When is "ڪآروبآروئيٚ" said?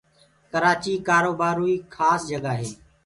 1.07-1.85